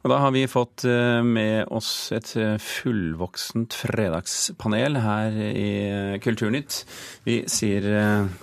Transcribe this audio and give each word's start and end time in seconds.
Og 0.00 0.08
da 0.08 0.16
har 0.22 0.30
vi 0.32 0.46
fått 0.48 0.86
eh, 0.88 1.20
med 1.20 1.68
oss 1.76 2.08
et 2.16 2.30
eh, 2.40 2.54
fullvoksent 2.56 3.76
fredagspanel 3.82 4.96
her 5.04 5.36
i 5.50 5.66
eh, 5.90 6.14
Kulturnytt. 6.24 6.78
Vi 7.26 7.42
sier 7.52 7.84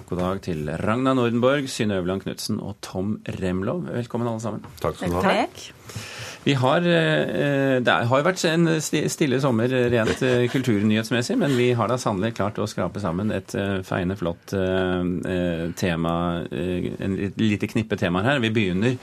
god 0.05 0.21
dag 0.21 0.43
til 0.45 0.69
Ragna 0.83 1.15
Nordenborg, 1.17 1.65
Synne 1.73 1.97
Land 2.05 2.27
Knutsen 2.27 2.61
og 2.61 2.77
Tom 2.85 3.17
Remlov. 3.39 3.87
Velkommen 3.89 4.29
alle 4.29 4.43
sammen. 4.43 4.69
Takk 4.83 5.01
skal 5.01 5.15
du 5.15 5.17
ha. 5.17 5.35
Vi 6.47 6.53
har, 6.53 6.77
eh, 6.77 7.79
Det 7.83 7.93
har 8.07 8.23
vært 8.23 8.45
en 8.47 8.79
stille 8.79 9.39
sommer 9.43 9.67
rent 9.67 10.21
eh, 10.23 10.47
kulturnyhetsmessig, 10.47 11.35
men 11.37 11.51
vi 11.57 11.73
har 11.75 11.89
da 11.91 11.97
sannelig 11.99 12.37
klart 12.37 12.59
å 12.63 12.67
skrape 12.71 13.01
sammen 13.03 13.33
et 13.35 13.51
eh, 13.57 13.81
feiende 13.83 14.15
flott 14.15 14.53
tema, 15.77 16.13
en 16.47 17.15
lite 17.35 17.67
knippe 17.67 17.97
temaer 17.99 18.23
her. 18.29 18.39
Vi 18.39 18.51
begynner 18.55 18.95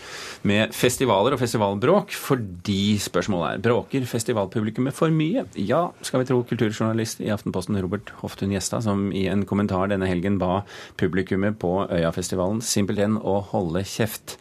med 0.49 0.73
festivaler 0.73 1.37
og 1.37 1.43
festivalbråk, 1.43 2.15
fordi 2.17 2.97
spørsmålet 3.03 3.59
er 3.59 3.65
bråker 3.67 4.07
festivalpublikummet 4.09 4.97
for 4.97 5.13
mye? 5.13 5.45
Ja, 5.61 5.91
skal 6.03 6.23
vi 6.23 6.31
tro 6.31 6.41
kulturjournalist 6.49 7.21
i 7.21 7.33
Aftenposten 7.35 7.77
Robert 7.83 8.15
Hoftun 8.23 8.55
Gjestad, 8.55 8.87
som 8.87 9.11
i 9.13 9.27
en 9.29 9.45
kommentar 9.45 9.93
denne 9.93 10.09
helgen 10.09 10.39
ba 10.41 10.63
publikummet 11.01 11.59
på 11.61 11.75
Øyafestivalen 11.91 12.65
simpelthen 12.65 13.21
å 13.21 13.43
holde 13.53 13.85
kjeft. 13.85 14.39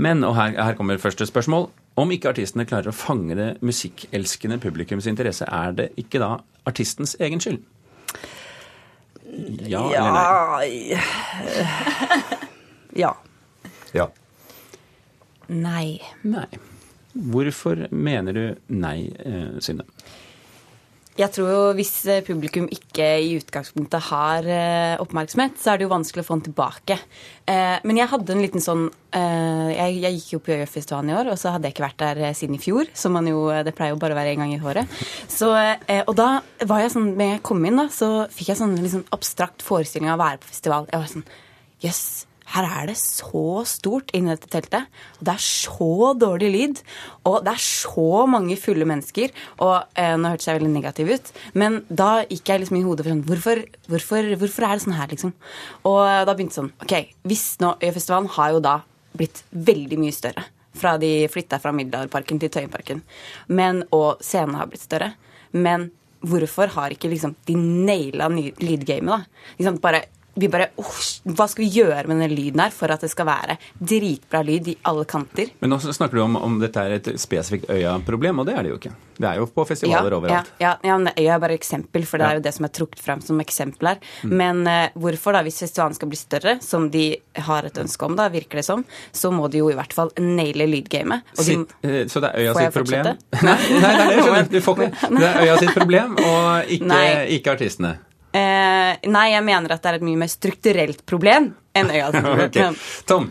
Men, 0.00 0.24
og 0.24 0.36
her, 0.38 0.56
her 0.56 0.78
kommer 0.78 1.02
første 1.02 1.26
spørsmål, 1.28 1.68
om 1.98 2.12
ikke 2.14 2.32
artistene 2.32 2.66
klarer 2.68 2.92
å 2.92 2.96
fange 2.96 3.36
det 3.38 3.48
musikkelskende 3.64 4.58
publikums 4.62 5.08
interesse, 5.10 5.46
er 5.48 5.74
det 5.76 5.88
ikke 6.00 6.20
da 6.22 6.36
artistens 6.68 7.16
egen 7.22 7.42
skyld? 7.42 7.64
Ja, 9.68 9.82
ja 9.92 10.00
eller 10.00 10.12
nei? 10.16 10.68
Ja. 12.98 13.12
Ja. 13.94 14.08
Nei. 15.48 16.00
Nei. 16.22 16.48
Hvorfor 17.12 17.86
mener 17.94 18.32
du 18.36 18.44
nei, 18.74 19.10
eh, 19.24 19.58
Synne? 19.64 19.86
Jeg 21.18 21.32
tror 21.34 21.48
jo 21.50 21.62
hvis 21.74 21.90
eh, 22.06 22.22
publikum 22.22 22.68
ikke 22.70 23.06
i 23.24 23.32
utgangspunktet 23.40 24.06
har 24.12 24.46
eh, 24.46 25.00
oppmerksomhet, 25.02 25.56
så 25.58 25.72
er 25.72 25.80
det 25.80 25.88
jo 25.88 25.90
vanskelig 25.90 26.22
å 26.22 26.28
få 26.28 26.36
den 26.36 26.44
tilbake. 26.46 26.98
Eh, 27.50 27.74
men 27.82 27.98
jeg 27.98 28.10
hadde 28.12 28.36
en 28.36 28.44
liten 28.44 28.64
sånn 28.64 28.88
Jeg, 29.08 29.94
jeg 30.02 30.14
gikk 30.18 30.32
jo 30.34 30.38
på 30.44 30.52
Øyafestivalen 30.52 31.10
i 31.10 31.14
år, 31.16 31.30
og 31.32 31.38
så 31.40 31.54
hadde 31.54 31.64
jeg 31.64 31.74
ikke 31.74 31.86
vært 31.86 32.02
der 32.02 32.34
siden 32.36 32.58
i 32.58 32.60
fjor. 32.60 32.90
Som 32.92 33.16
man 33.16 33.26
jo 33.26 33.46
Det 33.64 33.72
pleier 33.74 33.94
jo 33.94 34.00
bare 34.02 34.12
å 34.12 34.18
være 34.18 34.34
én 34.34 34.42
gang 34.42 34.52
i 34.52 34.60
året. 34.60 35.00
Så, 35.32 35.48
og 35.56 36.14
da 36.18 36.28
var 36.68 36.84
jeg 36.84 36.92
sånn 36.92 37.14
Når 37.16 37.32
jeg 37.32 37.44
kom 37.48 37.64
inn, 37.64 37.80
da, 37.80 37.88
så 37.88 38.10
fikk 38.28 38.52
jeg 38.52 38.60
sånn 38.60 38.76
liksom 38.76 39.06
abstrakt 39.16 39.64
forestilling 39.64 40.12
av 40.12 40.20
å 40.20 40.26
være 40.26 40.42
på 40.44 40.52
festival. 40.52 40.90
Jeg 40.92 41.00
var 41.00 41.14
sånn 41.16 41.28
Jøss. 41.78 42.04
Yes, 42.04 42.28
her 42.54 42.66
er 42.66 42.88
det 42.90 42.96
så 43.00 43.62
stort 43.68 44.12
inni 44.16 44.32
dette 44.32 44.48
teltet. 44.52 44.88
Og 45.18 45.26
det 45.28 45.34
er 45.34 45.44
så 45.44 46.12
dårlig 46.18 46.50
lyd. 46.54 46.82
Og 47.28 47.40
det 47.44 47.54
er 47.54 47.64
så 47.64 48.24
mange 48.30 48.56
fulle 48.60 48.88
mennesker. 48.88 49.34
Og 49.64 49.74
eh, 49.98 50.14
nå 50.16 50.32
hørtes 50.32 50.48
jeg 50.48 50.60
veldig 50.60 50.72
negativ 50.72 51.12
ut, 51.12 51.32
men 51.58 51.82
da 51.88 52.22
gikk 52.24 52.52
jeg 52.52 52.64
liksom 52.64 52.78
i 52.80 52.84
hodet 52.86 53.04
for 53.04 53.12
sånn 53.12 53.24
hvorfor, 53.28 53.62
hvorfor, 53.88 54.30
hvorfor, 54.40 54.66
er 54.66 54.78
det 54.78 54.84
sånn 54.86 54.96
her, 54.98 55.10
liksom? 55.12 55.34
Og 55.88 56.00
da 56.28 56.34
begynte 56.34 56.58
sånn 56.60 56.72
OK, 56.84 56.94
hvis 57.28 57.46
nå 57.62 57.74
Øyafestivalen 57.82 58.30
har 58.38 58.54
jo 58.54 58.64
da 58.64 58.78
blitt 59.18 59.42
veldig 59.52 60.00
mye 60.00 60.16
større. 60.16 60.46
Fra 60.78 60.96
de 61.00 61.12
flytta 61.32 61.58
fra 61.62 61.72
Middelalderparken 61.74 62.40
til 62.40 62.52
Tøyenparken. 62.54 63.02
Og 63.96 64.22
scenene 64.24 64.60
har 64.60 64.68
blitt 64.70 64.84
større. 64.84 65.12
Men 65.52 65.88
hvorfor 66.20 66.70
har 66.74 66.94
ikke 66.94 67.10
liksom 67.12 67.34
de 67.46 67.56
naila 67.58 68.28
lydgamet, 68.30 69.10
da? 69.10 69.52
Liksom 69.58 69.82
bare 69.82 70.06
vi 70.40 70.50
bare 70.52 70.70
oh, 70.80 70.94
Hva 71.28 71.48
skal 71.50 71.64
vi 71.64 71.70
gjøre 71.80 72.06
med 72.06 72.18
denne 72.18 72.30
lyden 72.32 72.62
her 72.62 72.72
for 72.74 72.92
at 72.92 73.04
det 73.04 73.10
skal 73.12 73.28
være 73.28 73.58
dritbra 73.78 74.42
lyd 74.46 74.72
i 74.72 74.76
alle 74.88 75.04
kanter? 75.08 75.52
Men 75.60 75.74
nå 75.74 75.80
snakker 75.82 76.18
du 76.18 76.24
om 76.24 76.38
om 76.38 76.58
dette 76.62 76.82
er 76.82 76.98
et 76.98 77.12
spesifikt 77.20 77.70
Øya-problem, 77.72 78.42
og 78.42 78.48
det 78.48 78.56
er 78.56 78.66
det 78.66 78.72
jo 78.72 78.80
ikke. 78.80 78.94
Det 79.18 79.26
er 79.26 79.40
jo 79.40 79.48
på 79.50 79.64
festivaler 79.66 80.14
ja, 80.14 80.18
overalt. 80.20 80.50
Ja, 80.62 80.72
ja, 80.86 80.96
men 80.98 81.10
Øya 81.18 81.34
er 81.34 81.42
bare 81.42 81.56
eksempel, 81.58 82.04
for 82.06 82.22
det 82.22 82.28
er 82.28 82.38
jo 82.38 82.44
det 82.44 82.52
som 82.54 82.68
er 82.68 82.72
trukket 82.74 83.02
frem 83.02 83.22
som 83.24 83.40
eksempel 83.42 83.90
her. 83.90 84.02
Mm. 84.22 84.34
Men 84.40 84.60
uh, 84.70 84.98
hvorfor, 85.02 85.34
da, 85.34 85.42
hvis 85.46 85.58
festivalen 85.64 85.98
skal 85.98 86.12
bli 86.12 86.20
større, 86.20 86.56
som 86.62 86.86
de 86.94 87.06
har 87.48 87.66
et 87.66 87.80
ønske 87.82 88.06
om, 88.06 88.14
da, 88.18 88.28
virker 88.32 88.62
det 88.62 88.66
som, 88.68 88.84
så 89.10 89.32
må 89.34 89.50
de 89.50 89.62
jo 89.64 89.72
i 89.72 89.76
hvert 89.78 89.94
fall 89.96 90.12
naile 90.22 90.68
lydgamet. 90.70 91.34
De, 91.42 91.58
eh, 91.82 92.04
så 92.10 92.22
det 92.22 92.30
er 92.30 92.46
Øya 92.46 92.56
sitt 92.60 92.78
problem? 92.78 93.10
Nei, 93.48 93.58
nei, 93.74 93.80
nei, 93.82 94.06
det 94.12 94.22
skjønner 94.22 94.52
du. 94.52 94.60
får 94.64 94.84
ikke. 94.84 95.08
Det 95.18 95.26
er 95.26 95.40
Øya 95.42 95.56
sitt 95.58 95.74
problem, 95.74 96.14
og 96.22 96.76
ikke, 96.78 97.00
ikke 97.34 97.56
artistene. 97.56 97.96
Eh, 98.38 99.10
nei, 99.10 99.26
jeg 99.32 99.44
mener 99.46 99.74
at 99.74 99.82
det 99.82 99.90
er 99.90 99.98
et 99.98 100.06
mye 100.06 100.20
mer 100.20 100.30
strukturelt 100.32 101.04
problem 101.08 101.52
enn 101.76 101.92
Øyas 101.96 102.16
problem. 102.16 102.46
okay. 102.46 102.80
Tom? 103.08 103.30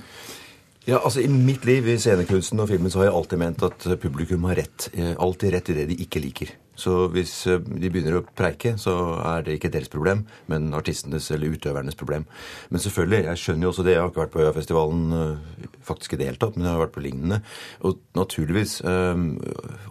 Ja, 0.88 1.02
altså 1.02 1.20
I 1.20 1.28
mitt 1.28 1.66
liv 1.68 1.88
i 1.92 1.98
scenekunsten 2.00 2.62
og 2.64 2.70
filmen 2.72 2.92
så 2.92 3.02
har 3.02 3.10
jeg 3.10 3.18
alltid 3.20 3.42
ment 3.42 3.64
at 3.68 3.88
publikum 4.00 4.48
har 4.48 4.62
rett. 4.62 4.88
Eh, 4.96 5.14
alltid 5.20 5.52
rett 5.56 5.72
i 5.74 5.76
det 5.82 5.90
de 5.90 5.98
ikke 6.06 6.24
liker. 6.24 6.54
Så 6.78 7.08
hvis 7.14 7.34
eh, 7.50 7.58
de 7.58 7.90
begynner 7.90 8.20
å 8.20 8.24
preike, 8.38 8.76
så 8.82 8.94
er 9.26 9.46
det 9.46 9.58
ikke 9.58 9.72
deres 9.74 9.92
problem, 9.92 10.26
men 10.52 10.70
artistenes 10.78 11.30
eller 11.34 11.56
utøvernes 11.58 11.98
problem. 11.98 12.28
Men 12.70 12.84
selvfølgelig, 12.84 13.24
jeg 13.32 13.44
skjønner 13.44 13.68
jo 13.68 13.72
også 13.74 13.86
det. 13.88 13.96
Jeg 13.96 14.04
har 14.04 14.12
ikke 14.12 14.24
vært 14.24 14.36
på 14.36 14.44
Øyafestivalen 14.46 15.16
eh, 15.18 15.72
faktisk 15.88 16.14
i 16.14 16.20
det 16.22 16.30
hele 16.30 16.42
tatt, 16.42 16.58
men 16.58 16.68
jeg 16.68 16.76
har 16.76 16.84
vært 16.84 16.96
på 16.98 17.06
lignende. 17.06 17.40
Og 17.88 18.04
naturligvis, 18.18 18.80
øh, 18.86 19.24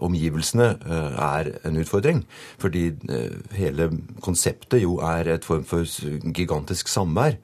omgivelsene 0.06 0.66
er 0.86 1.50
en 1.66 1.78
utfordring. 1.80 2.22
Fordi 2.60 2.82
hele 3.56 3.88
konseptet 4.22 4.82
jo 4.82 4.98
er 5.04 5.30
et 5.32 5.46
form 5.46 5.64
for 5.66 5.86
gigantisk 6.36 6.90
samvær. 6.90 7.38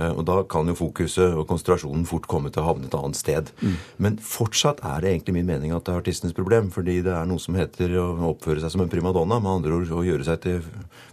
Og 0.00 0.22
da 0.24 0.38
kan 0.48 0.68
jo 0.70 0.76
fokuset 0.78 1.34
og 1.36 1.44
konsentrasjonen 1.50 2.06
fort 2.08 2.28
komme 2.30 2.52
til 2.52 2.62
å 2.62 2.70
havne 2.70 2.88
et 2.88 2.96
annet 2.96 3.18
sted. 3.18 3.50
Mm. 3.60 3.74
Men 4.00 4.18
fortsatt 4.24 4.80
er 4.86 5.02
det 5.02 5.12
egentlig 5.12 5.36
min 5.36 5.50
mening 5.50 5.74
at 5.76 5.84
det 5.84 5.92
er 5.92 6.00
artistenes 6.00 6.36
problem, 6.36 6.70
fordi 6.72 7.00
det 7.04 7.12
er 7.12 7.28
noe 7.28 7.42
som 7.42 7.58
heter 7.58 7.98
å 8.00 8.06
oppføre 8.30 8.62
seg 8.62 8.72
som 8.72 8.79
som 8.80 8.88
en 8.88 8.92
primadonna, 8.92 9.40
med 9.40 9.58
andre 9.58 9.76
ord 9.76 9.92
å 9.92 10.04
gjøre 10.06 10.24
seg 10.24 10.40
til 10.44 10.62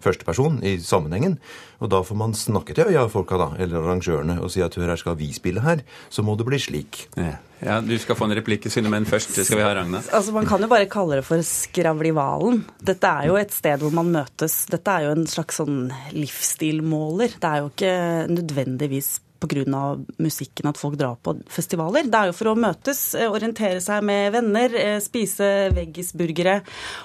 førsteperson 0.03 0.61
i 0.63 0.77
sammenhengen. 0.79 1.37
Og 1.83 1.91
da 1.91 1.99
får 2.05 2.19
man 2.19 2.35
snakke 2.37 2.75
til 2.77 2.93
øya-folka, 2.93 3.39
da, 3.41 3.49
eller 3.59 3.81
arrangørene, 3.81 4.39
og 4.41 4.53
si 4.53 4.63
at 4.63 4.77
hør, 4.79 4.93
her 4.93 5.01
skal 5.01 5.17
vi 5.19 5.33
spille 5.35 5.65
her, 5.65 5.83
så 6.09 6.23
må 6.23 6.37
det 6.39 6.47
bli 6.47 6.59
slik. 6.61 7.07
Ja, 7.19 7.35
ja 7.63 7.79
Du 7.81 7.93
skal 7.99 8.17
få 8.17 8.27
en 8.27 8.35
replikk, 8.37 8.67
Synne, 8.71 8.91
men 8.93 9.07
først 9.09 9.33
skal 9.37 9.59
vi 9.59 9.65
ha 9.65 9.73
Ragna. 9.75 10.01
Altså, 10.13 10.33
Man 10.35 10.47
kan 10.49 10.61
jo 10.61 10.69
bare 10.71 10.89
kalle 10.91 11.19
det 11.19 11.27
for 11.27 11.41
Skravlivalen. 11.45 12.63
Dette 12.85 13.13
er 13.13 13.29
jo 13.31 13.37
et 13.39 13.53
sted 13.55 13.81
hvor 13.81 13.93
man 13.95 14.11
møtes. 14.13 14.65
Dette 14.71 14.93
er 14.93 15.07
jo 15.07 15.15
en 15.15 15.29
slags 15.29 15.61
sånn 15.61 15.87
livsstilmåler. 16.15 17.39
Det 17.41 17.49
er 17.53 17.63
jo 17.63 17.71
ikke 17.71 17.95
nødvendigvis 18.33 19.15
pga. 19.37 20.03
musikken 20.17 20.69
at 20.69 20.77
folk 20.77 20.97
drar 20.97 21.17
på 21.21 21.35
festivaler. 21.49 22.09
Det 22.09 22.19
er 22.19 22.31
jo 22.31 22.35
for 22.37 22.51
å 22.51 22.57
møtes, 22.57 23.15
eh, 23.15 23.29
orientere 23.29 23.81
seg 23.81 24.03
med 24.03 24.33
venner, 24.33 24.73
eh, 24.75 24.99
spise 24.99 25.71
veggisburgere. 25.73 26.61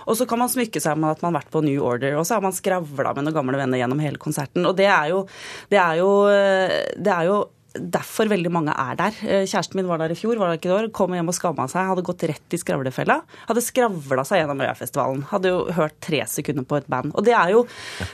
Og 0.06 0.16
så 0.16 0.26
kan 0.26 0.38
man 0.38 0.48
smykke 0.48 0.80
seg 0.80 0.96
med 0.96 1.10
at 1.10 1.22
man 1.22 1.34
har 1.34 1.42
vært 1.42 1.50
på 1.50 1.62
New 1.62 1.82
Order, 1.82 2.16
og 2.16 2.24
så 2.24 2.34
har 2.34 2.40
man 2.40 2.52
skravla 2.52 3.14
med 3.14 3.24
noen 3.24 3.34
gamle 3.34 3.56
venner 3.56 3.78
gjennom 3.78 4.00
hele 4.00 4.16
konserten. 4.16 4.66
Og 4.66 4.76
det 4.76 4.86
er 4.86 5.10
jo, 5.10 5.26
det 5.70 5.78
er 5.78 5.96
jo, 5.96 6.26
eh, 6.28 6.92
det 6.96 7.12
er 7.12 7.24
jo 7.24 7.48
derfor 7.74 8.28
veldig 8.30 8.50
mange 8.52 8.74
er 8.76 8.96
der. 8.98 9.18
Eh, 9.22 9.44
kjæresten 9.48 9.78
min 9.78 9.88
var 9.88 10.00
der 10.02 10.12
i 10.14 10.18
fjor, 10.18 10.36
var 10.40 10.52
der 10.52 10.60
ikke 10.60 10.70
i 10.70 10.74
år, 10.76 10.88
kom 10.94 11.14
hjem 11.16 11.30
og 11.32 11.36
skamma 11.36 11.66
seg. 11.70 11.88
Hadde 11.88 12.04
gått 12.06 12.24
rett 12.28 12.56
i 12.56 12.60
skravlefella. 12.60 13.18
Hadde 13.48 13.64
skravla 13.64 14.24
seg 14.28 14.42
gjennom 14.42 14.62
Øyafestivalen. 14.64 15.24
Hadde 15.30 15.52
jo 15.52 15.62
hørt 15.76 15.96
tre 16.04 16.22
sekunder 16.28 16.66
på 16.68 16.78
et 16.80 16.88
band. 16.92 17.14
Og 17.16 17.24
det 17.26 17.34
er 17.38 17.54
jo, 17.54 17.64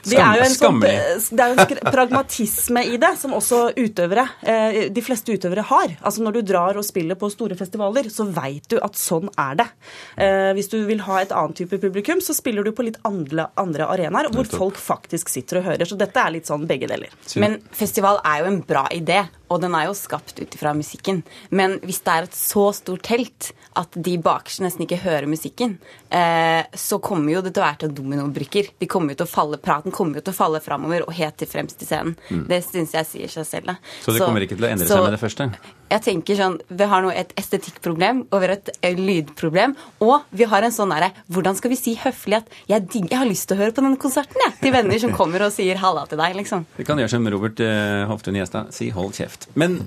det 0.07 0.19
er 0.19 0.41
jo 0.41 0.47
en, 0.47 0.57
sånn, 0.57 0.81
det 0.83 1.45
er 1.45 1.55
en 1.55 1.83
pragmatisme 1.93 2.85
i 2.89 2.99
det, 3.01 3.13
som 3.21 3.35
også 3.37 3.63
utøvere, 3.79 4.27
eh, 4.43 4.81
de 4.95 5.05
fleste 5.05 5.35
utøvere 5.35 5.67
har. 5.71 5.97
Altså 6.03 6.25
Når 6.25 6.39
du 6.39 6.43
drar 6.53 6.79
og 6.79 6.87
spiller 6.87 7.19
på 7.19 7.31
store 7.33 7.59
festivaler, 7.59 8.11
så 8.13 8.29
veit 8.29 8.69
du 8.71 8.79
at 8.83 8.99
sånn 8.99 9.31
er 9.39 9.59
det. 9.63 9.69
Eh, 10.17 10.53
hvis 10.59 10.71
du 10.73 10.79
vil 10.89 11.03
ha 11.07 11.21
et 11.23 11.35
annet 11.35 11.59
type 11.63 11.81
publikum, 11.83 12.23
så 12.25 12.37
spiller 12.37 12.67
du 12.67 12.73
på 12.73 12.87
litt 12.87 13.01
andre, 13.09 13.49
andre 13.59 13.89
arenaer 13.91 14.31
hvor 14.35 14.49
folk 14.49 14.79
faktisk 14.81 15.33
sitter 15.33 15.61
og 15.61 15.71
hører. 15.73 15.89
Så 15.89 15.99
dette 15.99 16.23
er 16.23 16.35
litt 16.35 16.49
sånn 16.49 16.67
begge 16.69 16.91
deler. 16.91 17.13
Men 17.41 17.59
festival 17.75 18.21
er 18.27 18.43
jo 18.43 18.53
en 18.53 18.63
bra 18.69 18.87
idé. 18.95 19.25
Og 19.49 19.63
den 19.63 19.75
er 19.77 19.89
jo 19.89 19.97
skapt 19.97 20.37
ut 20.41 20.55
ifra 20.55 20.75
musikken. 20.77 21.23
Men 21.51 21.79
hvis 21.85 22.03
det 22.05 22.15
er 22.15 22.29
et 22.29 22.37
så 22.37 22.69
stort 22.77 23.07
telt 23.09 23.51
at 23.79 23.97
de 23.97 24.17
bakerste 24.21 24.65
nesten 24.65 24.85
ikke 24.85 25.01
hører 25.05 25.29
musikken, 25.31 25.79
eh, 26.11 26.65
så 26.75 27.01
kommer 27.03 27.33
jo 27.33 27.43
det 27.45 27.55
til 27.55 27.63
å 27.63 27.67
være 27.67 27.83
til 27.85 27.97
dominobrikker. 28.01 28.73
De 28.81 28.91
kommer 28.91 29.15
jo 29.15 29.23
til 29.23 29.29
å 29.29 29.33
falle, 29.33 29.61
Praten 29.63 29.95
kommer 29.95 30.21
jo 30.21 30.27
til 30.27 30.37
å 30.37 30.39
falle 30.39 30.63
framover 30.65 31.07
og 31.07 31.17
helt 31.17 31.39
til 31.41 31.51
fremst 31.51 31.83
i 31.83 31.89
scenen. 31.89 32.17
Mm. 32.29 32.47
Det 32.51 32.63
syns 32.67 32.97
jeg 32.97 33.13
sier 33.13 33.35
seg 33.39 33.49
selv. 33.49 33.73
Da. 33.73 33.79
Så 34.05 34.17
det 34.17 34.25
kommer 34.25 34.45
ikke 34.45 34.59
til 34.59 34.69
å 34.69 34.73
endre 34.73 34.89
så, 34.89 34.99
seg 34.99 35.09
med 35.09 35.17
det 35.17 35.23
første? 35.23 35.51
Jeg 35.89 36.05
tenker 36.05 36.37
sånn, 36.37 36.59
Vi 36.69 36.89
har 36.89 37.03
nå 37.05 37.11
et 37.15 37.33
estetikkproblem 37.39 38.27
og 38.29 38.43
vi 38.43 38.49
har 38.49 38.55
et 38.59 38.99
lydproblem. 38.99 39.75
Og 40.05 40.27
vi 40.37 40.47
har 40.49 40.65
en 40.65 40.75
sånn 40.75 40.93
derre 40.93 41.11
Hvordan 41.33 41.57
skal 41.59 41.73
vi 41.73 41.79
si 41.81 41.95
høflig 41.99 42.41
at 42.41 42.53
jeg, 42.69 42.85
digger, 42.93 43.13
jeg 43.15 43.21
har 43.23 43.29
lyst 43.29 43.49
til 43.49 43.57
å 43.57 43.63
høre 43.63 43.75
på 43.75 43.85
denne 43.85 44.01
konserten, 44.01 44.41
jeg, 44.45 44.57
til 44.61 44.75
venner 44.75 45.01
som 45.01 45.15
kommer 45.17 45.45
og 45.47 45.53
sier 45.55 45.81
halla 45.81 46.05
til 46.09 46.21
deg, 46.21 46.37
liksom. 46.37 46.67
Vi 46.77 46.85
kan 46.87 47.01
gjøre 47.01 47.13
som 47.13 47.29
Robert 47.33 47.61
eh, 47.65 48.05
Hoftun 48.09 48.37
Gjestad, 48.37 48.73
si 48.77 48.91
hold 48.95 49.15
kjeft. 49.17 49.49
Men 49.59 49.81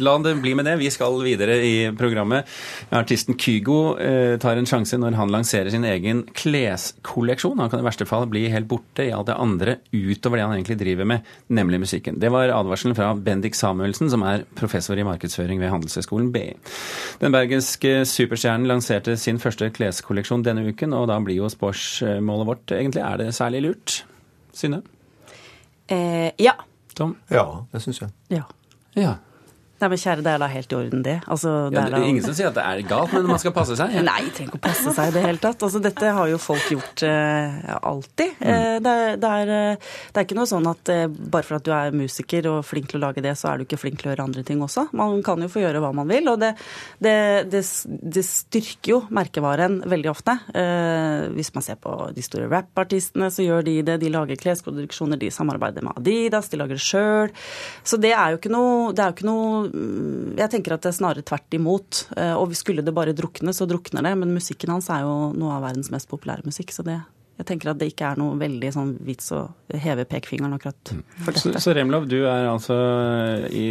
la 0.00 0.14
det 0.24 0.34
bli 0.40 0.54
med 0.56 0.68
det. 0.68 0.78
Vi 0.80 0.90
skal 0.92 1.18
videre 1.24 1.58
i 1.64 1.74
programmet. 1.98 2.48
Artisten 2.94 3.36
Kygo 3.40 3.96
eh, 4.00 4.38
tar 4.42 4.60
en 4.60 4.68
sjanse 4.68 4.98
når 5.00 5.18
han 5.18 5.32
lanserer 5.32 5.72
sin 5.74 5.86
egen 5.88 6.24
kleskolleksjon. 6.38 7.60
Han 7.60 7.72
kan 7.72 7.82
i 7.82 7.86
verste 7.86 8.08
fall 8.08 8.28
bli 8.30 8.46
helt 8.52 8.70
borte 8.70 9.06
i 9.06 9.12
alt 9.14 9.28
det 9.30 9.38
andre 9.40 9.78
utover 9.92 10.40
det 10.40 10.46
han 10.46 10.56
egentlig 10.56 10.78
driver 10.80 11.08
med, 11.08 11.28
nemlig 11.52 11.82
musikken. 11.84 12.20
Det 12.22 12.32
var 12.32 12.52
advarselen 12.54 12.96
fra 12.98 13.12
Bendik 13.18 13.58
Samuelsen, 13.58 14.10
som 14.12 14.24
er 14.28 14.46
professor 14.58 14.98
i 14.98 15.06
markedsføring 15.06 15.41
markedsføring 15.42 15.60
ved 15.60 15.68
Handelshøyskolen 15.68 16.32
BI. 16.32 16.52
Den 17.20 17.32
bergenske 17.32 18.04
superstjernen 18.04 18.66
lanserte 18.66 19.16
sin 19.16 19.38
første 19.38 19.70
kleskolleksjon 19.70 20.44
denne 20.44 20.68
uken, 20.68 20.92
og 20.92 21.08
da 21.08 21.18
blir 21.20 21.36
jo 21.36 21.48
spørsmålet 21.48 22.46
vårt 22.46 22.72
egentlig 22.72 23.02
er 23.02 23.16
det 23.16 23.34
særlig 23.34 23.62
lurt? 23.62 24.06
Synne? 24.52 24.82
Eh, 25.88 26.30
ja. 26.38 26.52
Tom? 26.96 27.16
Ja, 27.30 27.44
det 27.72 27.82
syns 27.82 28.00
jeg. 28.00 28.10
Ja. 28.30 28.42
Ja. 28.96 29.14
Nei, 29.82 29.88
men 29.90 29.98
kjære, 29.98 30.22
det 30.22 30.30
er 30.30 30.38
da 30.38 30.46
helt 30.46 30.72
i 30.72 30.76
orden, 30.78 31.00
det. 31.02 31.16
Altså, 31.26 31.52
det 31.72 31.80
ja 31.80 31.86
er 31.88 31.94
da... 31.96 32.00
ingen 32.06 32.22
som 32.22 32.34
sier 32.38 32.52
at 32.52 32.54
det 32.54 32.62
er 32.62 32.82
galt, 32.86 33.14
men 33.16 33.24
man 33.26 33.40
skal 33.42 33.54
passe 33.56 33.74
seg. 33.78 33.96
Ja. 33.96 34.04
Nei, 34.12 34.20
trenger 34.30 34.52
ikke 34.52 34.60
å 34.60 34.64
passe 34.68 34.92
seg 34.94 35.10
i 35.10 35.14
det 35.16 35.22
hele 35.24 35.42
tatt. 35.42 35.64
Altså, 35.66 35.80
dette 35.82 36.12
har 36.14 36.28
jo 36.30 36.38
folk 36.38 36.68
gjort 36.70 37.02
eh, 37.08 37.56
alltid. 37.82 38.36
Mm. 38.38 38.52
Eh, 38.52 38.76
det, 38.84 38.94
det, 39.24 39.32
er, 39.42 39.52
eh, 39.56 39.88
det 40.12 40.22
er 40.22 40.28
ikke 40.28 40.38
noe 40.38 40.50
sånn 40.50 40.68
at 40.70 40.92
eh, 40.94 41.08
bare 41.10 41.48
for 41.48 41.58
at 41.58 41.66
du 41.66 41.72
er 41.74 41.96
musiker 41.98 42.46
og 42.52 42.60
flink 42.68 42.92
til 42.92 43.00
å 43.00 43.02
lage 43.08 43.24
det, 43.26 43.34
så 43.40 43.50
er 43.50 43.58
du 43.58 43.66
ikke 43.66 43.80
flink 43.82 43.98
til 43.98 44.10
å 44.10 44.14
gjøre 44.14 44.28
andre 44.28 44.46
ting 44.46 44.62
også. 44.62 44.86
Man 44.94 45.18
kan 45.26 45.42
jo 45.42 45.50
få 45.50 45.64
gjøre 45.64 45.82
hva 45.82 45.90
man 45.98 46.06
vil, 46.12 46.30
og 46.30 46.38
det, 46.44 46.52
det, 47.02 47.16
det, 47.50 47.64
det 48.14 48.24
styrker 48.28 48.94
jo 48.94 49.00
merkevaren 49.10 49.80
veldig 49.90 50.12
ofte. 50.12 50.38
Eh, 50.54 51.26
hvis 51.34 51.52
man 51.56 51.66
ser 51.66 51.82
på 51.82 51.96
de 52.14 52.22
store 52.22 52.46
rappartistene, 52.52 53.32
så 53.34 53.48
gjør 53.48 53.66
de 53.66 53.76
det. 53.90 53.98
De 54.06 54.14
lager 54.14 54.38
klesproduksjoner, 54.46 55.18
de 55.18 55.34
samarbeider 55.34 55.82
med 55.82 55.98
Adidas, 55.98 56.50
de 56.52 56.62
lager 56.62 56.78
det 56.78 56.86
sjøl. 56.86 57.34
Så 57.82 57.98
det 57.98 58.14
er 58.14 58.34
jo 58.34 58.40
ikke 58.40 58.54
noe, 58.54 58.92
det 58.94 59.02
er 59.02 59.10
jo 59.10 59.18
ikke 59.18 59.30
noe 59.32 59.71
Jeg 59.72 60.50
tenker 60.52 60.74
at 60.76 60.82
det 60.84 60.90
er 60.92 60.98
snarere 60.98 61.24
tvert 61.24 61.54
imot. 61.56 62.02
Eh, 62.16 62.34
Og 62.36 62.52
skulle 62.58 62.84
det 62.84 62.92
bare 62.94 63.14
drukne, 63.16 63.54
så 63.56 63.64
drukner 63.68 64.02
det. 64.04 64.12
Men 64.20 64.34
musikken 64.36 64.70
hans 64.74 64.90
er 64.92 65.02
jo 65.06 65.32
noe 65.32 65.54
av 65.56 65.62
verdens 65.64 65.90
mest 65.90 66.08
populære 66.10 66.44
musikk, 66.44 66.70
så 66.76 66.84
det 66.84 67.00
jeg 67.40 67.46
tenker 67.48 67.70
at 67.72 67.78
det 67.80 67.86
ikke 67.90 68.10
er 68.12 68.18
noe 68.20 68.36
veldig 68.38 68.68
sånn 68.74 68.90
vits 69.02 69.30
å 69.34 69.38
heve 69.80 70.04
pekefingeren 70.06 70.52
akkurat 70.54 70.90
for 71.24 71.32
Så, 71.32 71.48
dette. 71.48 71.62
så 71.64 71.72
Remlov, 71.74 72.04
du 72.06 72.18
er 72.28 72.44
altså 72.46 72.76
i 73.50 73.64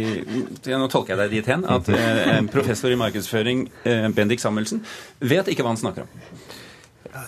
ja, 0.66 0.76
Nå 0.82 0.88
tolker 0.92 1.14
jeg 1.14 1.20
deg 1.22 1.30
dit 1.38 1.46
hen 1.54 1.62
at 1.70 1.88
eh, 1.94 2.40
professor 2.52 2.90
i 2.92 2.98
markedsføring, 3.00 3.62
eh, 3.86 4.08
Bendik 4.12 4.42
Samuelsen, 4.42 4.82
vet 5.22 5.48
ikke 5.48 5.62
hva 5.64 5.72
han 5.72 5.80
snakker 5.80 6.04
om. 6.04 6.26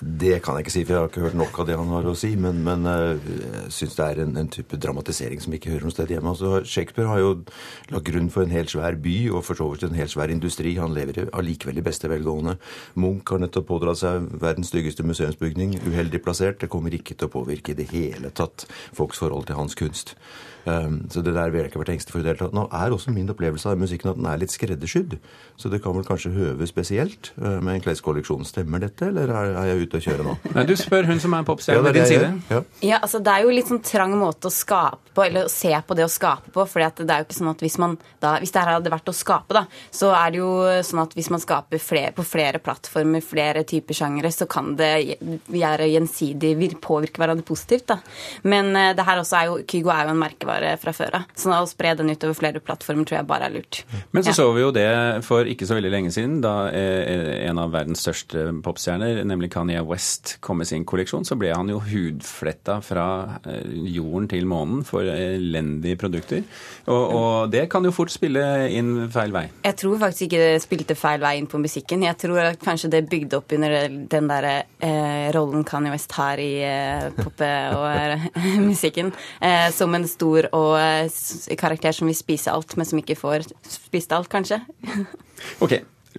Det 0.00 0.38
kan 0.44 0.56
jeg 0.56 0.64
ikke 0.64 0.72
si, 0.72 0.82
for 0.84 0.94
jeg 0.94 1.02
har 1.02 1.10
ikke 1.10 1.24
hørt 1.26 1.36
nok 1.36 1.58
av 1.60 1.66
det 1.68 1.76
han 1.76 1.90
har 1.92 2.06
å 2.08 2.14
si. 2.16 2.30
Men, 2.40 2.62
men 2.64 2.86
eh, 2.88 3.26
jeg 3.42 3.72
syns 3.78 3.96
det 3.98 4.06
er 4.06 4.20
en, 4.24 4.32
en 4.40 4.48
type 4.52 4.78
dramatisering 4.80 5.42
som 5.44 5.56
ikke 5.56 5.74
hører 5.74 5.84
noe 5.88 5.94
sted 5.94 6.14
hjemme. 6.14 6.32
Altså, 6.32 6.62
Shakespeare 6.68 7.10
har 7.10 7.20
jo 7.20 7.34
lagt 7.92 8.08
grunn 8.08 8.30
for 8.32 8.46
en 8.46 8.54
helt 8.54 8.72
svær 8.72 8.96
by, 9.04 9.16
og 9.34 9.44
for 9.44 9.60
så 9.60 9.68
vidt 9.72 9.84
en 9.88 9.98
helt 9.98 10.14
svær 10.14 10.32
industri. 10.32 10.76
Han 10.80 10.96
lever 10.96 11.28
allikevel 11.36 11.82
i 11.82 11.84
beste 11.84 12.08
velgående. 12.12 12.56
Munch 12.96 13.34
har 13.34 13.44
nettopp 13.44 13.68
pådratt 13.68 14.00
seg 14.00 14.30
verdens 14.40 14.72
styggeste 14.72 15.04
museumsbygning. 15.06 15.76
Uheldig 15.84 16.22
plassert. 16.24 16.62
Det 16.64 16.72
kommer 16.72 16.96
ikke 16.96 17.18
til 17.18 17.28
å 17.28 17.34
påvirke 17.36 17.74
i 17.74 17.78
det 17.82 17.90
hele 17.92 18.32
tatt 18.32 18.66
folks 18.96 19.20
forhold 19.20 19.50
til 19.50 19.60
hans 19.60 19.76
kunst. 19.78 20.16
Um, 20.64 21.02
så 21.12 21.20
det 21.20 21.34
der 21.36 21.50
vil 21.52 21.60
jeg 21.60 21.68
ikke 21.68 21.80
vært 21.82 21.90
engstelig 21.92 22.14
for 22.14 22.22
i 22.22 22.24
det 22.24 22.30
hele 22.32 22.40
tatt. 22.40 22.54
Nå 22.56 22.64
er 22.72 22.94
også 22.94 23.12
min 23.12 23.28
opplevelse 23.28 23.68
av 23.68 23.80
musikken 23.80 24.14
at 24.14 24.16
den 24.16 24.28
er 24.30 24.40
litt 24.40 24.54
skreddersydd. 24.54 25.18
Så 25.60 25.68
det 25.68 25.82
kan 25.84 25.92
vel 25.96 26.06
kanskje 26.08 26.32
høve 26.32 26.68
spesielt 26.68 27.34
uh, 27.36 27.58
med 27.60 27.76
en 27.76 27.84
kleskolleksjon. 27.84 28.46
Stemmer 28.48 28.80
dette, 28.80 29.10
eller 29.10 29.28
er, 29.28 29.73
er 29.74 29.82
ute 29.84 30.00
å 30.00 30.04
kjøre 30.04 30.24
nå? 30.26 30.36
Nei, 30.56 30.64
Du 30.70 30.74
spør 30.80 31.08
hun 31.10 31.20
som 31.22 31.34
er 31.38 31.46
popstjerne 31.48 31.82
ved 31.84 31.92
er 31.92 31.98
din 32.00 32.10
side. 32.10 32.30
Ja. 32.50 32.60
Ja, 32.94 32.98
altså 33.02 33.20
Det 33.24 33.32
er 33.34 33.44
jo 33.46 33.54
litt 33.54 33.70
sånn 33.70 33.82
trang 33.84 34.14
måte 34.20 34.48
å 34.50 34.54
skape 34.54 35.12
på, 35.14 35.22
eller 35.26 35.46
å 35.46 35.50
se 35.52 35.70
på 35.86 35.94
det 35.98 36.04
å 36.06 36.10
skape 36.10 36.50
på. 36.54 36.64
For 36.66 36.82
det 36.82 37.06
er 37.10 37.22
jo 37.22 37.26
ikke 37.28 37.36
sånn 37.38 37.50
at 37.52 37.60
Hvis 37.62 37.78
man 37.78 37.98
da, 38.22 38.36
hvis 38.42 38.50
det 38.54 38.62
her 38.64 38.72
hadde 38.78 38.90
vært 38.92 39.08
å 39.10 39.14
skape, 39.14 39.54
da, 39.54 39.64
så 39.94 40.10
er 40.16 40.32
det 40.34 40.38
jo 40.40 40.50
sånn 40.86 41.02
at 41.04 41.12
hvis 41.14 41.28
man 41.30 41.42
skaper 41.42 41.78
flere, 41.82 42.12
på 42.16 42.24
flere 42.26 42.58
plattformer, 42.62 43.20
flere 43.24 43.62
typer 43.68 43.94
sjangere, 43.94 44.30
så 44.32 44.46
kan 44.50 44.72
det 44.78 44.90
gjøre 45.52 45.86
gjensidig 45.92 46.54
vir- 46.58 46.76
påvirke 46.80 47.20
hverandre 47.22 47.44
positivt. 47.46 47.86
da. 47.92 47.98
Men 48.42 48.74
eh, 48.76 48.92
det 48.96 49.04
her 49.06 49.20
også 49.22 49.38
er 49.38 49.46
jo, 49.50 49.58
Kygo 49.70 49.90
er 49.94 50.06
jo 50.08 50.14
en 50.14 50.20
merkevare 50.20 50.74
fra 50.80 50.92
før 50.96 51.18
av. 51.20 51.28
Så 51.38 51.52
å 51.54 51.66
spre 51.68 51.94
den 51.96 52.10
utover 52.12 52.34
flere 52.38 52.60
plattformer 52.64 53.04
tror 53.08 53.18
jeg 53.20 53.26
bare 53.28 53.48
er 53.48 53.54
lurt. 53.58 53.84
Men 54.12 54.22
så 54.24 54.32
Ja. 54.32 54.38
så 54.40 54.48
vi 54.54 54.60
jo 54.64 54.70
det 54.74 54.88
for 55.24 55.44
ikke 55.48 55.66
så 55.68 55.76
veldig 55.78 55.90
lenge 55.92 56.10
siden, 56.12 56.40
da 56.44 56.68
eh, 56.68 57.48
en 57.48 57.58
av 57.58 57.70
verdens 57.72 58.02
største 58.04 58.50
popstjerner, 58.64 59.22
nemlig 59.24 59.50
Kanye 59.50 59.63
West, 59.88 60.36
kom 60.44 60.58
med 60.60 60.68
sin 60.68 60.84
kolleksjon. 60.84 61.24
Så 61.24 61.36
ble 61.40 61.52
han 61.54 61.70
jo 61.72 61.80
hudfletta 61.82 62.80
fra 62.84 63.06
eh, 63.48 63.64
jorden 63.94 64.28
til 64.30 64.46
månen 64.50 64.84
for 64.86 65.06
elendige 65.08 65.98
produkter. 66.00 66.44
Og, 66.86 67.04
og 67.04 67.52
det 67.52 67.66
kan 67.72 67.84
jo 67.84 67.94
fort 67.94 68.12
spille 68.12 68.42
inn 68.74 69.08
feil 69.14 69.34
vei. 69.34 69.46
Jeg 69.64 69.78
tror 69.80 69.98
faktisk 70.02 70.26
ikke 70.28 70.42
det 70.42 70.62
spilte 70.64 70.98
feil 70.98 71.22
vei 71.24 71.36
inn 71.40 71.48
på 71.50 71.60
musikken. 71.62 72.04
Jeg 72.06 72.18
tror 72.20 72.42
at 72.50 72.60
kanskje 72.62 72.92
det 72.92 73.04
bygde 73.10 73.40
opp 73.40 73.54
under 73.56 73.88
den 73.88 74.30
der 74.30 74.50
eh, 74.50 75.30
rollen 75.34 75.64
Kanye 75.68 75.94
West 75.94 76.12
har 76.18 76.42
i 76.42 76.52
eh, 76.64 77.08
poppe 77.16 77.50
og 77.78 77.88
eh, 77.90 78.28
musikken. 78.70 79.12
Eh, 79.40 79.70
som 79.74 79.94
en 79.96 80.06
stor 80.08 80.50
og 80.52 80.76
eh, 80.80 81.56
karakter 81.60 81.96
som 81.96 82.10
vil 82.10 82.18
spise 82.18 82.52
alt, 82.52 82.76
men 82.76 82.88
som 82.88 83.00
ikke 83.00 83.18
får 83.18 83.48
spist 83.68 84.12
alt, 84.14 84.30
kanskje. 84.32 84.60
Ok, 85.60 85.72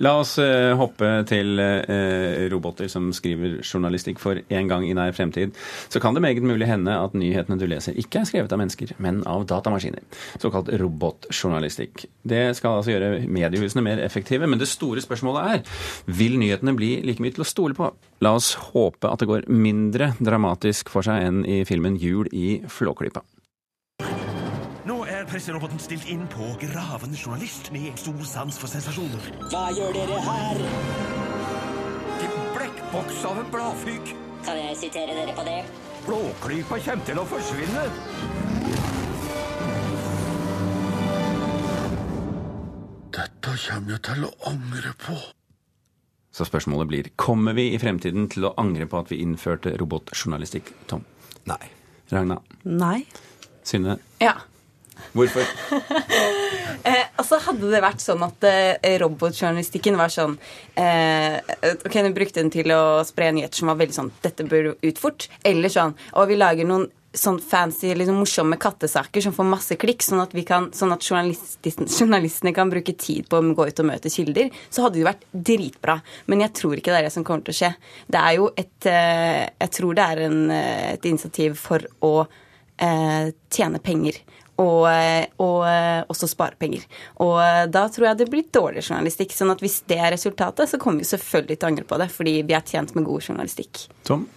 la 0.04 0.16
oss 0.20 0.36
eh, 0.42 0.74
hoppe 0.78 1.10
til 1.30 1.60
eh, 1.62 2.46
roboter 2.52 2.90
som 2.92 3.12
skriver 3.16 3.60
journalistikk 3.62 4.20
for 4.22 4.40
en 4.40 4.72
gang 4.72 4.86
i 4.88 4.94
nær 4.98 5.16
fremtid. 5.16 5.56
Så 5.90 6.02
kan 6.04 6.16
det 6.16 6.24
meget 6.26 6.44
mulig 6.46 6.68
hende 6.70 6.96
at 7.00 7.16
nyhetene 7.18 7.60
du 7.60 7.68
leser 7.70 7.98
ikke 8.00 8.22
er 8.22 8.30
skrevet 8.30 8.56
av 8.56 8.62
mennesker, 8.62 8.96
men 9.04 9.22
av 9.30 9.46
datamaskiner. 9.50 10.04
Såkalt 10.42 10.72
robotjournalistikk. 10.82 12.08
Det 12.24 12.44
skal 12.60 12.80
altså 12.80 12.96
gjøre 12.96 13.26
mediehusene 13.28 13.86
mer 13.86 14.04
effektive, 14.04 14.50
men 14.50 14.62
det 14.62 14.72
store 14.72 15.04
spørsmålet 15.04 15.56
er 15.56 16.18
vil 16.20 16.40
nyhetene 16.42 16.76
bli 16.78 16.98
like 17.06 17.24
mye 17.24 17.36
til 17.36 17.46
å 17.46 17.50
stole 17.50 17.78
på? 17.78 17.92
La 18.26 18.36
oss 18.38 18.54
håpe 18.72 19.12
at 19.12 19.22
det 19.22 19.30
går 19.30 19.48
mindre 19.52 20.14
dramatisk 20.20 20.92
for 20.94 21.06
seg 21.06 21.24
enn 21.28 21.46
i 21.46 21.64
filmen 21.68 22.00
Jul 22.02 22.30
i 22.34 22.60
Flåklypa. 22.72 23.24
Nå 25.26 25.30
er 25.32 25.40
presseroboten 25.40 25.80
stilt 25.82 26.04
inn 26.06 26.28
på 26.30 26.52
gravende 26.62 27.18
journalist 27.18 27.72
med 27.74 27.98
stor 27.98 28.20
sans 28.30 28.60
for 28.62 28.70
sensasjoner. 28.70 29.24
Hva 29.50 29.72
gjør 29.74 29.96
dere 29.96 30.20
her? 30.22 30.60
Til 32.20 32.36
blekkboks 32.54 33.24
av 33.32 33.40
en 33.42 33.50
bladfyk. 33.50 34.14
Kan 34.46 34.62
jeg 34.62 34.78
sitere 34.84 35.18
dere 35.18 35.34
på 35.34 35.48
det? 35.50 35.58
Blåklypa 36.06 36.78
kommer 36.86 37.10
til 37.10 37.18
å 37.18 37.26
forsvinne. 37.34 37.88
Dette 43.18 43.58
kommer 43.66 43.98
jeg 43.98 44.02
til 44.12 44.30
å 44.30 44.34
angre 44.54 44.96
på. 45.10 45.20
Så 46.30 46.46
spørsmålet 46.46 46.94
blir 46.94 47.14
kommer 47.18 47.58
vi 47.58 47.72
i 47.74 47.82
fremtiden 47.82 48.30
til 48.30 48.46
å 48.46 48.58
angre 48.62 48.86
på 48.86 49.02
at 49.02 49.10
vi 49.10 49.24
innførte 49.26 49.74
robotjournalistikk, 49.82 50.76
Tom? 50.86 51.02
Nei. 51.50 51.64
Ragna? 52.14 52.44
Nei. 52.62 53.00
Synne? 53.66 54.04
Ja. 54.22 54.44
Hvorfor? 55.16 55.46
Eh, 56.86 57.08
altså 57.18 57.40
Hadde 57.42 57.70
det 57.72 57.80
vært 57.82 58.04
sånn 58.04 58.22
at 58.22 58.46
eh, 58.46 58.98
robotjournalistikken 59.02 59.96
var 59.98 60.12
sånn 60.14 60.36
eh, 60.78 61.40
Ok, 61.82 61.96
du 61.98 62.12
brukte 62.14 62.44
den 62.44 62.52
til 62.54 62.70
å 62.76 63.02
spre 63.08 63.32
nyheter 63.34 63.58
som 63.58 63.72
var 63.72 63.80
veldig 63.80 63.96
sånn 63.96 64.12
Dette 64.22 64.46
bør 64.46 64.76
ut 64.76 65.02
fort. 65.02 65.26
Eller 65.42 65.74
sånn 65.74 65.96
Og 66.14 66.30
vi 66.30 66.38
lager 66.38 66.70
noen 66.70 66.86
sånn 67.18 67.40
fancy, 67.40 67.92
liksom 67.96 68.20
morsomme 68.20 68.58
kattesaker 68.62 69.24
som 69.24 69.34
får 69.36 69.48
masse 69.48 69.78
klikk, 69.80 70.04
sånn 70.04 70.22
at, 70.24 70.34
vi 70.36 70.44
kan, 70.48 70.68
sånn 70.76 70.94
at 70.96 71.06
journalistene, 71.06 72.54
kan 72.56 72.72
bruke 72.72 72.96
tid 73.00 73.30
på 73.32 73.40
å 73.40 73.54
gå 73.56 73.68
ut 73.70 73.82
og 73.82 73.90
møte 73.90 74.12
kilder, 74.12 74.52
så 74.70 74.86
hadde 74.86 75.00
det 75.00 75.08
vært 75.08 75.28
dritbra. 75.32 75.98
Men 76.32 76.46
jeg 76.46 76.56
tror 76.60 76.80
ikke 76.80 76.94
det 76.94 77.02
er 77.02 77.08
det 77.08 77.16
som 77.16 77.26
kommer 77.28 77.46
til 77.48 77.56
å 77.56 77.60
skje. 77.62 77.72
Det 78.12 78.22
er 78.22 78.38
jo 78.40 78.50
et 78.52 78.90
eh, 78.92 79.44
Jeg 79.64 79.74
tror 79.78 79.98
det 79.98 80.06
er 80.06 80.24
en, 80.28 80.40
eh, 80.54 80.94
et 80.96 81.08
initiativ 81.10 81.56
for 81.60 81.86
å 82.06 82.14
eh, 82.26 83.32
tjene 83.52 83.82
penger. 83.84 84.20
Og, 84.62 84.86
eh, 84.88 85.26
og 85.44 85.66
eh, 85.68 86.02
også 86.12 86.30
spare 86.32 86.56
penger. 86.60 86.86
Og 87.24 87.36
eh, 87.44 87.66
da 87.68 87.86
tror 87.92 88.10
jeg 88.10 88.22
det 88.22 88.30
blir 88.32 88.46
dårlig 88.56 88.86
journalistikk. 88.86 89.36
sånn 89.36 89.52
at 89.52 89.64
hvis 89.64 89.82
det 89.90 90.00
er 90.00 90.14
resultatet, 90.16 90.72
så 90.72 90.80
kommer 90.80 91.04
vi 91.04 91.10
selvfølgelig 91.12 91.58
til 91.60 91.68
å 91.68 91.72
angre 91.74 91.88
på 91.90 92.00
det, 92.00 92.08
fordi 92.14 92.38
vi 92.48 92.56
er 92.56 92.64
tjent 92.64 92.96
med 92.96 93.08
god 93.08 93.28
journalistikk. 93.28 93.88
Tom? 94.08 94.30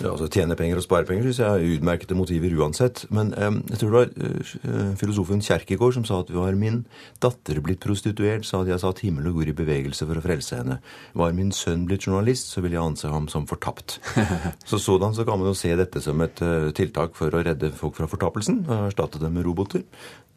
Ja, 0.00 0.14
altså 0.14 0.30
Tjene 0.32 0.56
penger 0.56 0.78
og 0.80 0.84
spare 0.84 1.04
penger 1.08 1.26
synes 1.26 1.40
jeg 1.42 1.50
er 1.50 1.74
utmerkede 1.76 2.16
motiver 2.16 2.54
uansett. 2.56 3.02
Men 3.12 3.34
eh, 3.36 3.50
jeg 3.72 3.80
tror 3.80 3.90
det 3.90 3.98
var 3.98 4.30
eh, 4.30 4.94
filosofen 5.00 5.42
Kjerkegaard 5.44 5.98
som 5.98 6.06
sa 6.08 6.22
at 6.22 6.32
var 6.32 6.56
min 6.58 6.82
datter 7.22 7.60
blitt 7.64 7.82
prostituert, 7.84 8.46
så 8.48 8.60
hadde 8.60 8.72
jeg 8.72 8.82
satt 8.84 9.02
himmel 9.04 9.28
og 9.28 9.40
jord 9.40 9.52
i 9.52 9.56
bevegelse 9.60 10.08
for 10.08 10.16
å 10.16 10.24
frelse 10.24 10.62
henne. 10.62 10.80
Var 11.20 11.36
min 11.36 11.52
sønn 11.56 11.84
blitt 11.88 12.08
journalist, 12.08 12.48
så 12.54 12.64
ville 12.64 12.78
jeg 12.78 12.84
anse 12.86 13.12
ham 13.12 13.28
som 13.32 13.48
fortapt. 13.50 13.98
så 14.70 14.80
sådan 14.80 15.16
så 15.16 15.28
kan 15.28 15.40
man 15.40 15.52
jo 15.52 15.58
se 15.58 15.74
dette 15.76 16.00
som 16.04 16.24
et 16.24 16.40
eh, 16.44 16.70
tiltak 16.76 17.16
for 17.18 17.34
å 17.34 17.44
redde 17.44 17.72
folk 17.76 17.98
fra 18.00 18.08
fortapelsen, 18.10 18.64
og 18.68 18.88
erstatte 18.88 19.20
dem 19.20 19.36
med 19.36 19.44
roboter. 19.48 19.84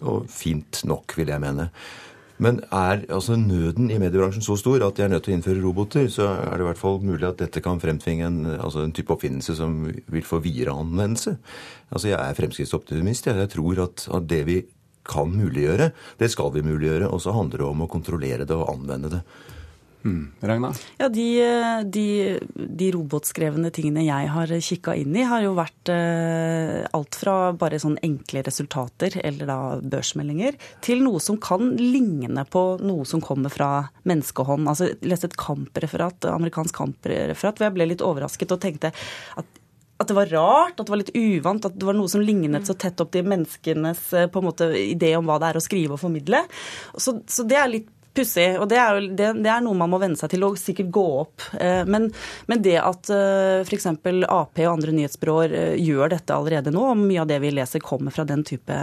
Og 0.03 0.27
fint 0.27 0.84
nok, 0.89 1.15
vil 1.15 1.32
jeg 1.32 1.39
mene. 1.39 1.70
Men 2.42 2.60
er 2.74 3.04
altså 3.13 3.36
nøden 3.38 3.92
i 3.94 4.00
mediebransjen 4.02 4.44
så 4.46 4.56
stor 4.58 4.82
at 4.86 4.98
de 4.98 5.06
er 5.06 5.12
nødt 5.12 5.25
til 5.28 5.36
å 5.36 5.38
innføre 5.38 5.62
roboter, 5.62 6.08
så 6.10 6.32
er 6.34 6.58
det 6.58 6.66
i 6.66 6.70
hvert 6.72 6.82
fall 6.82 6.98
mulig 7.06 7.28
at 7.28 7.40
dette 7.44 7.62
kan 7.63 7.82
fremtvinge 7.82 8.25
en, 8.25 8.40
altså 8.58 8.84
en 8.84 8.94
type 8.96 9.13
oppfinnelse 9.13 9.56
som 9.60 9.75
vil 9.86 10.25
få 10.25 10.42
videre 10.44 10.74
anvendelse. 10.74 11.36
Altså 11.94 12.10
Jeg 12.10 12.20
er 12.20 12.40
fremskrittsoptimist. 12.40 13.30
Jeg, 13.30 13.50
tror 13.54 13.84
at, 13.86 14.08
at 14.18 14.30
det 14.30 14.42
vi 14.50 14.60
kan 15.06 15.30
muliggjøre, 15.30 15.92
det 16.20 16.32
skal 16.32 16.54
vi 16.56 16.66
muliggjøre. 16.66 17.12
Og 17.12 17.22
så 17.22 17.36
handler 17.36 17.62
det 17.62 17.70
om 17.70 17.86
å 17.86 17.92
kontrollere 17.92 18.48
det 18.50 18.58
og 18.58 18.72
anvende 18.74 19.13
det. 19.13 19.22
Mm. 20.03 20.31
Ragna? 20.43 20.74
Ja, 21.00 21.07
de, 21.10 21.25
de, 21.88 22.05
de 22.53 22.89
robotskrevne 22.91 23.72
tingene 23.74 24.03
jeg 24.03 24.31
har 24.33 24.51
kikka 24.67 24.95
inn 25.00 25.15
i, 25.15 25.24
har 25.27 25.45
jo 25.45 25.53
vært 25.55 25.91
eh, 25.93 26.83
alt 26.91 27.17
fra 27.19 27.38
bare 27.55 27.79
sånn 27.79 27.95
enkle 28.03 28.43
resultater, 28.43 29.15
eller 29.24 29.50
da 29.50 29.57
børsmeldinger, 29.79 30.60
til 30.83 31.03
noe 31.05 31.24
som 31.24 31.39
kan 31.41 31.74
ligne 31.79 32.43
på 32.51 32.65
noe 32.83 33.07
som 33.07 33.24
kommer 33.24 33.53
fra 33.53 33.72
menneskehånd. 34.10 34.67
Altså, 34.67 34.91
jeg 34.91 35.13
leste 35.13 35.31
et 35.31 35.39
kampreferat, 35.39 36.27
amerikansk 36.33 36.81
kampreferat, 36.83 37.60
hvor 37.60 37.69
jeg 37.69 37.77
ble 37.79 37.91
litt 37.93 38.05
overrasket 38.05 38.55
og 38.55 38.63
tenkte 38.63 38.93
at 39.39 39.60
at 40.01 40.10
det 40.10 40.15
var 40.17 40.31
rart, 40.33 40.79
at 40.79 40.88
det 40.88 40.91
var 40.91 41.00
litt 41.00 41.15
uvant, 41.15 41.65
at 41.67 41.75
det 41.79 41.86
var 41.88 41.95
noe 41.95 42.10
som 42.12 42.19
lignet 42.19 42.67
så 42.67 42.74
tett 42.75 43.00
opp 43.00 43.13
til 43.13 43.27
menneskenes 43.29 44.01
eh, 44.17 44.25
på 44.27 44.41
en 44.41 44.48
måte, 44.50 44.67
idé 44.75 45.13
om 45.15 45.29
hva 45.29 45.38
det 45.39 45.51
er 45.51 45.60
å 45.60 45.63
skrive 45.63 45.95
og 45.95 46.01
formidle. 46.01 46.41
Så, 46.98 47.19
så 47.29 47.45
det 47.48 47.60
er 47.62 47.69
litt 47.72 47.91
pussig. 48.15 48.48
Og 48.60 48.67
det 48.70 48.77
er, 48.79 48.98
jo, 49.00 49.08
det, 49.17 49.29
det 49.43 49.51
er 49.51 49.62
noe 49.65 49.77
man 49.77 49.89
må 49.91 50.00
venne 50.01 50.17
seg 50.20 50.29
til 50.34 50.43
og 50.48 50.58
sikkert 50.60 50.91
gå 50.93 51.05
opp. 51.24 51.46
Eh, 51.60 51.84
men, 51.89 52.10
men 52.50 52.62
det 52.65 52.77
at 52.82 53.10
f.eks. 53.67 53.88
Ap 53.93 54.60
og 54.60 54.70
andre 54.70 54.93
nyhetsbyråer 54.96 55.53
eh, 55.58 55.75
gjør 55.82 56.13
dette 56.13 56.36
allerede 56.36 56.72
nå, 56.74 56.84
og 56.93 57.00
mye 57.00 57.22
av 57.24 57.29
det 57.29 57.39
vi 57.43 57.51
leser 57.53 57.82
kommer 57.84 58.13
fra 58.13 58.25
den 58.29 58.43
type, 58.48 58.77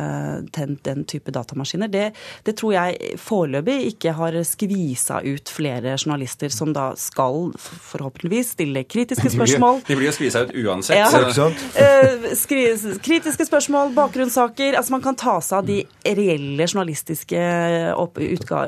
den, 0.56 0.76
den 0.86 1.04
type 1.08 1.32
datamaskiner, 1.34 1.90
det, 1.92 2.10
det, 2.46 2.56
tror 2.60 2.74
jeg 2.74 3.16
foreløpig 3.20 3.76
ikke 3.92 4.14
har 4.18 4.36
skvisa 4.46 5.20
ut 5.24 5.50
flere 5.52 5.94
journalister 5.96 6.52
som 6.52 6.72
da 6.76 6.90
skal 6.98 7.50
forhåpentligvis 7.60 8.54
stille 8.56 8.84
kritiske 8.84 9.30
spørsmål. 9.32 9.80
De 9.86 9.96
blir 9.98 10.10
jo 10.10 10.14
skvisa 10.16 10.44
ut 10.46 10.54
uansett. 10.64 10.98
Ja. 10.98 11.08
så- 11.32 11.50
Eh, 11.80 12.30
skri- 12.34 12.98
kritiske 13.02 13.46
spørsmål, 13.46 13.92
bakgrunnssaker. 13.94 14.74
Altså 14.76 14.90
man 14.90 15.02
kan 15.02 15.16
ta 15.16 15.38
seg 15.40 15.58
av 15.58 15.66
de 15.66 15.78
reelle 16.04 16.66
journalistiske 16.66 17.40
opp, 17.96 18.18
utga, 18.18 18.64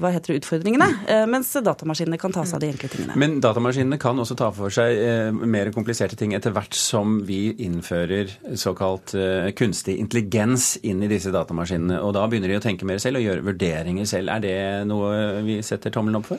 hva, 0.00 0.10
heter 0.14 0.32
det, 0.34 0.42
utfordringene. 0.42 0.88
eh, 1.08 1.24
Mens 1.30 1.52
datamaskinene 1.52 2.18
kan 2.20 2.32
ta 2.34 2.44
seg 2.44 2.58
av 2.58 2.64
de 2.64 2.70
enkle 2.72 2.90
tingene. 2.92 3.16
Men 3.18 3.38
datamaskinene 3.44 3.98
kan 4.02 4.18
også 4.22 4.36
ta 4.38 4.50
for 4.54 4.72
seg 4.74 4.98
eh, 5.02 5.30
mer 5.32 5.72
kompliserte 5.74 6.18
ting 6.20 6.34
etter 6.38 6.54
hvert 6.54 6.74
som 6.78 7.20
vi 7.28 7.52
innfører 7.66 8.32
såkalt 8.60 9.14
eh, 9.18 9.50
kunstig 9.58 9.98
intelligens 10.02 10.76
inn 10.82 11.02
i 11.02 11.10
disse 11.10 11.32
datamaskinene. 11.34 12.00
Og 12.02 12.14
da 12.16 12.26
begynner 12.28 12.52
de 12.52 12.58
å 12.60 12.64
tenke 12.64 12.88
mer 12.88 13.00
selv 13.02 13.20
og 13.20 13.26
gjøre 13.26 13.46
vurderinger 13.50 14.08
selv. 14.08 14.32
Er 14.34 14.44
det 14.44 14.56
noe 14.90 15.42
vi 15.46 15.60
setter 15.66 15.92
tommelen 15.94 16.20
opp 16.22 16.30
for? 16.32 16.38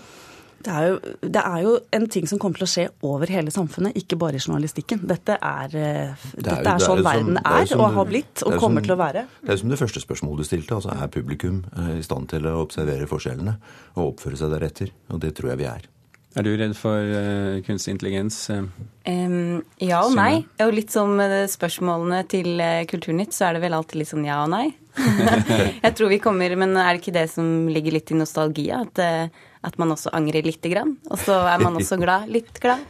Det 0.64 0.72
er, 0.72 0.86
jo, 0.88 1.16
det 1.36 1.42
er 1.44 1.64
jo 1.66 1.72
en 1.98 2.06
ting 2.08 2.28
som 2.30 2.40
kommer 2.40 2.62
til 2.62 2.68
å 2.68 2.72
skje 2.72 2.86
over 3.04 3.32
hele 3.34 3.52
samfunnet, 3.52 3.98
ikke 4.00 4.18
bare 4.20 4.40
i 4.40 4.44
journalistikken. 4.44 5.02
Dette 5.10 5.36
er, 5.36 5.66
eh, 5.76 6.28
Det 6.36 6.40
er 6.40 6.48
dette 6.48 6.60
er 6.60 6.64
det 6.64 6.88
sånn 6.88 7.02
som- 7.02 7.08
verden 7.10 7.38
er 7.38 7.62
er, 7.62 7.66
som 7.66 7.82
og 7.82 7.94
har 7.94 8.06
blitt, 8.06 8.44
og 8.46 8.54
er 8.54 8.60
kommer 8.60 8.82
som- 8.82 8.88
til 8.88 8.96
å 8.96 9.00
være. 9.00 9.26
Det 9.44 9.50
er 9.50 9.58
som 9.58 9.70
det 9.70 9.80
første 9.80 10.02
spørsmålet 10.06 10.38
du 10.38 10.44
stilte. 10.44 10.76
altså 10.76 10.92
Er 11.04 11.08
publikum 11.08 11.66
eh, 11.78 11.98
i 12.00 12.02
stand 12.02 12.30
til 12.30 12.44
å 12.44 12.66
observere 12.66 13.08
forskjellene 13.08 13.58
og 13.98 14.16
oppføre 14.16 14.38
seg 14.38 14.52
deretter? 14.52 14.92
Og 15.12 15.20
det 15.20 15.36
tror 15.36 15.50
jeg 15.50 15.58
vi 15.58 15.66
er. 15.66 15.82
Er 16.36 16.42
du 16.42 16.58
redd 16.58 16.76
for 16.76 16.98
uh, 16.98 17.62
kunstig 17.62 17.94
intelligens? 17.94 18.50
Um, 18.50 19.64
ja 19.80 20.02
og 20.02 20.16
nei. 20.16 20.44
Og 20.60 20.74
litt 20.74 20.90
som 20.90 21.20
spørsmålene 21.20 22.28
til 22.28 22.58
Kulturnytt, 22.88 23.34
så 23.34 23.50
er 23.50 23.54
det 23.54 23.62
vel 23.62 23.74
alltid 23.74 23.98
litt 24.02 24.10
sånn 24.10 24.26
ja 24.26 24.42
og 24.44 24.50
nei. 24.50 24.74
jeg 25.84 25.96
tror 25.96 26.10
vi 26.10 26.20
kommer, 26.20 26.56
Men 26.58 26.76
er 26.78 26.94
det 26.94 27.02
ikke 27.02 27.14
det 27.14 27.30
som 27.30 27.68
ligger 27.68 27.92
litt 27.94 28.12
i 28.12 28.18
nostalgia? 28.18 28.82
At, 28.82 29.00
eh, 29.00 29.28
at 29.64 29.80
man 29.82 29.94
også 29.96 30.12
angrer 30.16 30.46
lite 30.46 30.72
grann? 30.72 30.98
Og 31.12 31.20
så 31.22 31.38
er 31.50 31.64
man 31.64 31.80
også 31.80 32.00
glad. 32.04 32.30
Litt 32.32 32.60
glad. 32.64 32.84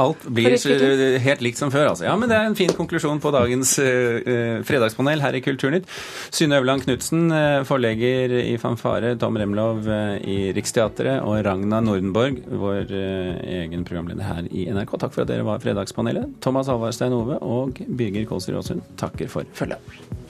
Alt 0.00 0.24
blir 0.32 0.54
eh, 0.56 1.18
helt 1.22 1.42
likt 1.44 1.60
som 1.60 1.70
før, 1.70 1.90
altså. 1.92 2.06
Ja, 2.08 2.14
men 2.18 2.30
det 2.30 2.38
er 2.38 2.48
en 2.48 2.56
fin 2.58 2.72
konklusjon 2.74 3.20
på 3.22 3.30
dagens 3.34 3.76
eh, 3.82 4.62
fredagspanel 4.66 5.22
her 5.22 5.36
i 5.36 5.42
Kulturnytt. 5.44 5.86
Synne 6.34 6.58
Øverland 6.58 6.86
Knutsen, 6.86 7.28
forlegger 7.68 8.32
i 8.40 8.56
Fanfare, 8.60 9.14
Tom 9.20 9.38
Remlov 9.38 9.86
i 10.26 10.50
Riksteatret 10.56 11.22
og 11.22 11.38
Ragna 11.46 11.80
Nordenborg, 11.84 12.40
vår 12.50 12.92
uh, 12.92 13.40
egen 13.62 13.86
programleder 13.86 14.26
her 14.26 14.50
i 14.50 14.66
NRK. 14.72 14.96
Takk 15.00 15.14
for 15.14 15.26
at 15.26 15.32
dere 15.32 15.46
var 15.46 15.62
fredagspanelet. 15.62 16.38
Thomas 16.44 16.70
Alvarstein 16.72 17.16
Ove 17.16 17.40
og 17.44 17.82
Birger 17.86 18.28
Kolsrud 18.28 18.62
Aasund 18.62 18.86
takker 19.00 19.30
for 19.32 19.48
følget. 19.56 20.25